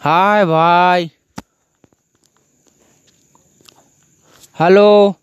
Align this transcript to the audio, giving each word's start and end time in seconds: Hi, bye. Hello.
Hi, 0.00 0.44
bye. 0.44 1.10
Hello. 4.52 5.16